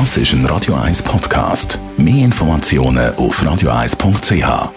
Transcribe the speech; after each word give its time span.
Das 0.00 0.16
ist 0.16 0.32
ein 0.32 0.44
Radio 0.46 0.74
1 0.74 1.04
Podcast. 1.04 1.78
Mehr 1.96 2.24
Informationen 2.24 3.14
auf 3.14 3.40
radio1.ch. 3.40 4.72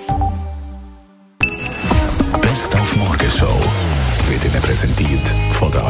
Best 2.40 2.76
auf 2.76 2.96
Morgenshow 2.96 3.60
wird 4.30 4.46
Ihnen 4.46 4.62
präsentiert 4.62 5.34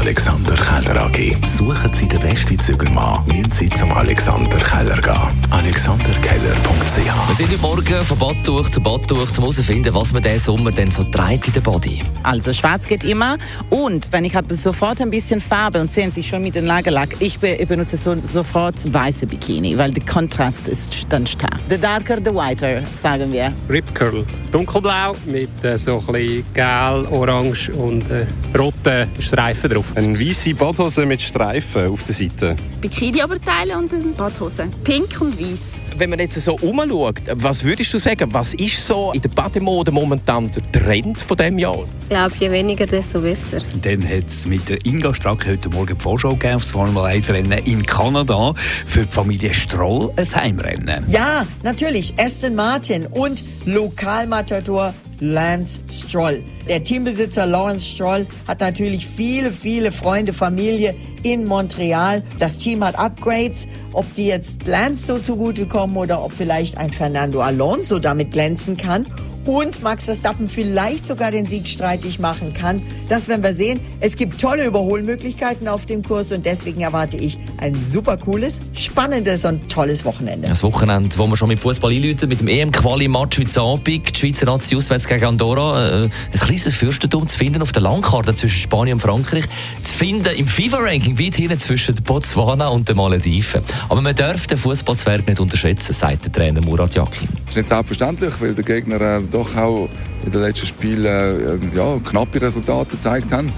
Alexander 0.08 0.56
Keller 0.56 1.02
AG. 1.02 1.36
Suchen 1.46 1.92
Sie 1.92 2.08
den 2.08 2.22
besten 2.22 2.58
Zügelmann, 2.58 3.28
müssen 3.28 3.52
Sie 3.52 3.68
zum 3.72 3.92
Alexander 3.92 4.58
Keller 4.60 5.02
gehen. 5.02 5.52
alexanderkeller.ch 5.52 7.28
Wir 7.28 7.36
sind 7.36 7.52
heute 7.52 7.62
Morgen 7.62 8.06
von 8.06 8.18
Badtuch 8.18 8.70
zu 8.70 8.80
Badtuch, 8.80 9.28
um 9.32 9.36
herauszufinden, 9.40 9.94
was 9.94 10.14
man 10.14 10.24
diesen 10.24 10.40
Sommer 10.40 10.72
denn 10.72 10.90
so 10.90 11.04
trägt 11.04 11.48
in 11.48 11.54
der 11.56 11.60
Body. 11.60 12.02
Also 12.24 12.54
schwarz 12.54 12.88
geht 12.88 13.04
immer 13.04 13.38
und 13.70 14.10
wenn 14.14 14.24
ich 14.24 14.34
habe 14.34 14.56
sofort 14.56 15.02
ein 15.02 15.10
bisschen 15.10 15.42
Farbe 15.42 15.82
und 15.82 15.92
sehen 15.92 16.14
Sie 16.14 16.24
schon 16.24 16.42
mit 16.42 16.56
dem 16.56 16.66
Lagerlack, 16.66 17.18
ich 17.20 17.38
be 17.40 17.58
benutze 17.68 17.98
so, 17.98 18.18
sofort 18.18 18.76
weiße 18.94 19.28
Bikini, 19.28 19.78
weil 19.78 19.92
der 19.92 20.06
Kontrast 20.06 20.70
ist 20.70 21.06
dann 21.10 21.28
stark. 21.28 21.60
The 21.70 21.78
darker, 21.78 22.20
the 22.24 22.32
whiter, 22.32 22.82
sagen 22.96 23.34
wir. 23.34 23.52
Rip 23.70 23.94
Curl. 23.94 24.26
Dunkelblau 24.54 25.18
mit 25.26 25.50
äh, 25.66 25.78
so 25.78 26.00
ein 26.00 26.14
bisschen 26.14 26.46
gel, 26.54 27.06
orange 27.12 27.72
und 27.74 28.10
äh, 28.10 28.26
roten 28.58 29.10
Streifen 29.20 29.70
drauf. 29.70 29.97
Eine 29.98 30.20
weiße 30.20 30.54
Badhose 30.54 31.08
mit 31.08 31.20
Streifen 31.20 31.88
auf 31.88 32.04
der 32.04 32.14
Seite. 32.14 32.56
Bikini-Oberteile 32.82 33.76
und 33.76 33.92
eine 33.92 34.04
Badhose. 34.04 34.68
Pink 34.84 35.20
und 35.20 35.40
weiß. 35.40 35.60
Wenn 35.98 36.12
man 36.12 36.20
jetzt 36.20 36.40
so 36.40 36.56
umschaut, 36.58 37.20
was 37.34 37.64
würdest 37.64 37.96
du 37.96 37.98
sagen, 37.98 38.32
was 38.32 38.54
ist 38.54 38.86
so 38.86 39.12
in 39.14 39.24
der 39.24 39.30
Bademode 39.30 39.92
momentan 39.92 40.52
der 40.52 40.72
Trend 40.72 41.20
von 41.20 41.36
diesem 41.36 41.58
Jahr? 41.58 41.80
Ich 42.02 42.10
glaube, 42.10 42.32
je 42.38 42.52
weniger, 42.52 42.86
desto 42.86 43.22
besser. 43.22 43.58
Dann 43.82 44.08
hat 44.08 44.28
es 44.28 44.46
mit 44.46 44.70
der 44.70 44.78
Inga 44.86 45.16
Stracke 45.16 45.50
heute 45.50 45.70
Morgen 45.70 45.98
die 45.98 46.04
Vorschau 46.04 46.30
gegeben 46.30 46.58
auf 46.58 46.62
das 46.62 46.70
Formel 46.70 47.04
1 47.04 47.32
Rennen 47.32 47.60
in 47.66 47.84
Kanada. 47.84 48.54
Für 48.86 49.04
die 49.04 49.12
Familie 49.12 49.56
Stroll 49.56 50.14
ein 50.16 50.36
Heimrennen. 50.36 51.06
Ja, 51.10 51.48
natürlich. 51.64 52.14
Aston 52.20 52.54
Martin 52.54 53.08
und 53.08 53.44
Lokalmatador 53.66 54.94
Lance 55.20 55.80
Stroll. 55.92 56.44
Der 56.68 56.84
Teambesitzer 56.84 57.46
Lawrence 57.46 57.88
Stroll 57.88 58.28
hat 58.48 58.62
natürlich 58.62 59.08
viele, 59.08 59.52
viele 59.52 59.92
Freunde, 59.92 60.34
Familie 60.34 60.96
in 61.24 61.44
Montreal. 61.44 62.24
Das 62.40 62.58
Team 62.58 62.84
hat 62.84 62.98
Upgrades. 62.98 63.68
Ob 63.94 64.06
die 64.16 64.28
jetzt 64.28 64.68
Lance 64.68 65.06
so 65.06 65.18
zugutekommen 65.18 65.98
oder 65.98 66.24
ob 66.24 66.32
vielleicht 66.32 66.78
ein 66.78 66.90
Fernando 66.90 67.42
Alonso 67.42 68.00
damit 68.00 68.32
glänzen 68.32 68.78
kann 68.78 69.06
und 69.48 69.82
Max 69.82 70.06
Verstappen 70.06 70.50
vielleicht 70.50 71.08
sogar 71.08 71.32
den 71.32 71.46
Sieg 71.46 71.68
streitig 71.68 72.20
machen 72.20 72.54
kann. 72.54 72.82
Das 73.08 73.28
werden 73.30 73.44
wir 73.44 73.54
sehen. 73.54 73.80
Es 74.02 74.18
gibt 74.18 74.40
tolle 74.42 74.66
Überholmöglichkeiten 74.66 75.68
auf 75.68 75.86
dem 75.86 76.04
Kurs 76.04 76.32
und 76.34 76.46
deswegen 76.46 76.82
erwarte 76.82 77.16
ich 77.16 77.38
ein 77.58 77.74
super 77.74 78.18
cooles, 78.18 78.60
spannendes 78.78 79.46
und 79.46 79.72
tolles 79.72 80.04
Wochenende. 80.04 80.50
Das 80.50 80.64
Wochenende, 80.64 81.18
wo 81.18 81.28
wir 81.28 81.38
schon 81.38 81.48
mit 81.48 81.60
Fußball 81.60 81.92
einläuten, 81.92 82.28
mit 82.28 82.42
dem 82.42 82.50
EM-Quali-Match 82.50 83.40
heute 83.40 83.62
Abend, 83.62 83.88
die 83.88 84.02
Schweizer 84.14 84.46
Nazi 84.48 84.76
auswärts 84.76 85.08
gegen 85.08 85.24
Andorra, 85.24 86.04
äh, 86.04 86.04
ein 86.04 86.12
kleines 86.32 86.76
Fürstentum 86.76 87.28
zu 87.28 87.38
finden 87.38 87.62
auf 87.62 87.72
der 87.72 87.84
Landkarte 87.84 88.36
zwischen 88.36 88.60
Spanien 88.60 88.96
und 88.96 89.00
Frankreich, 89.00 89.46
zu 89.82 89.94
finden 89.94 90.36
im 90.36 90.48
FIFA-Ranking 90.48 91.18
weit 91.18 91.36
hinten 91.36 91.58
zwischen 91.58 91.96
Botswana 92.04 92.68
und 92.68 92.90
den 92.90 92.98
Malediven. 92.98 93.62
Aber 93.88 94.02
man 94.02 94.16
darf 94.16 94.48
den 94.48 94.58
Fußballzwerg 94.58 95.26
nicht 95.26 95.40
unterschätzen, 95.40 95.94
sagt 95.94 96.26
der 96.26 96.32
Trainer 96.34 96.62
Murat 96.62 96.96
Yakin. 96.96 97.30
Das 97.46 97.52
ist 97.52 97.56
nicht 97.56 97.70
selbstverständlich, 97.70 98.34
weil 98.42 98.54
der 98.54 98.64
Gegner 98.66 99.00
äh, 99.00 99.22
doch 99.38 99.56
auch 99.56 99.90
in 100.26 100.32
den 100.32 100.42
letzten 100.42 100.68
Spielen 100.68 101.06
äh, 101.06 101.76
ja, 101.76 102.00
knappe 102.04 102.42
Resultate 102.42 102.92
gezeigt 102.92 103.32
haben. 103.32 103.52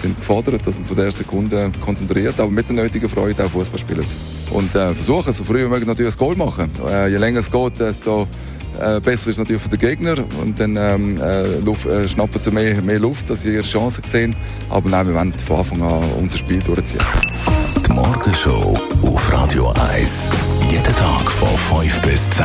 Sind 0.00 0.16
gefordert, 0.16 0.66
dass 0.66 0.76
man 0.76 0.86
von 0.86 0.96
der 0.96 1.10
Sekunde 1.10 1.70
konzentriert, 1.80 2.38
aber 2.38 2.50
mit 2.50 2.68
der 2.68 2.76
nötigen 2.76 3.08
Freude 3.08 3.44
auch 3.44 3.50
Fußball 3.50 3.78
spielt. 3.78 4.06
Und 4.50 4.74
äh, 4.74 4.94
versuchen, 4.94 5.32
so 5.32 5.44
früh 5.44 5.64
wie 5.64 5.68
möglich 5.68 5.86
natürlich 5.86 6.14
ein 6.14 6.18
Goal 6.18 6.36
machen. 6.36 6.70
Äh, 6.88 7.10
je 7.10 7.16
länger 7.16 7.40
es 7.40 7.50
geht, 7.50 7.80
desto 7.80 8.26
äh, 8.80 9.00
besser 9.00 9.30
ist 9.30 9.38
natürlich 9.38 9.62
für 9.62 9.68
den 9.68 9.78
Gegner. 9.78 10.16
Und 10.40 10.58
dann 10.58 10.76
ähm, 10.76 11.16
äh, 11.20 11.58
Luft, 11.60 11.86
äh, 11.86 12.06
schnappen 12.08 12.40
sie 12.40 12.50
mehr, 12.50 12.80
mehr 12.82 12.98
Luft, 12.98 13.30
dass 13.30 13.42
sie 13.42 13.54
ihre 13.54 13.62
Chancen 13.62 14.04
sehen. 14.04 14.36
Aber 14.68 14.88
nein, 14.88 15.06
wir 15.08 15.14
wollen 15.14 15.32
von 15.32 15.56
Anfang 15.58 15.82
an 15.82 16.02
unser 16.20 16.38
Spiel 16.38 16.60
durchziehen. 16.60 17.00
Die 17.86 17.92
Morgenshow 17.92 18.78
auf 19.02 19.32
Radio 19.32 19.72
1. 19.94 20.30
Jeden 20.70 20.96
Tag 20.96 21.30
von 21.30 21.80
5 21.80 22.02
bis 22.02 22.30
10. 22.30 22.44